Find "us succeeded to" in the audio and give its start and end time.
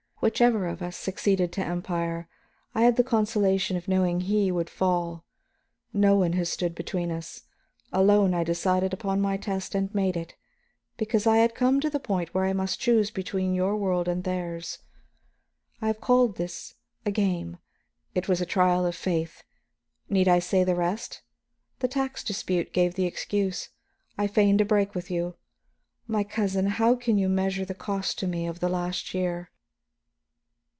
0.83-1.65